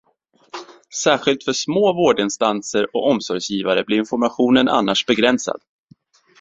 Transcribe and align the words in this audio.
Särskilt 1.03 1.43
för 1.43 1.53
små 1.53 1.93
vårdinstanser 1.93 2.95
och 2.95 3.07
omsorgsgivare 3.09 3.83
blir 3.83 3.97
informationen 3.97 4.69
annars 4.69 5.05
begränsad. 5.05 5.61